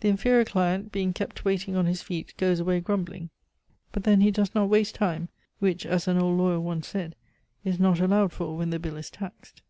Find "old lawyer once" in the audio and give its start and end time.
6.16-6.88